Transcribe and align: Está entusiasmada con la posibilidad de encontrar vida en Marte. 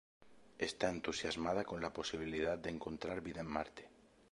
Está 0.57 0.89
entusiasmada 0.89 1.63
con 1.63 1.79
la 1.79 1.93
posibilidad 1.93 2.57
de 2.57 2.71
encontrar 2.71 3.21
vida 3.21 3.41
en 3.41 3.45
Marte. 3.47 3.87